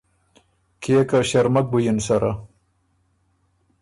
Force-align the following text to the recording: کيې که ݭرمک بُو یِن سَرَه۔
کيې 0.81 0.99
که 1.09 1.17
ݭرمک 1.29 1.65
بُو 1.71 1.79
یِن 1.85 1.97
سَرَه۔ 2.05 2.31